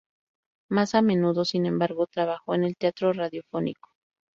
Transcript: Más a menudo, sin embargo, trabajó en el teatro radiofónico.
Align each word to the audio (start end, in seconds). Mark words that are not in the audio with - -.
Más 0.67 0.95
a 0.95 1.03
menudo, 1.03 1.45
sin 1.45 1.67
embargo, 1.67 2.07
trabajó 2.07 2.55
en 2.55 2.63
el 2.63 2.75
teatro 2.75 3.13
radiofónico. 3.13 3.91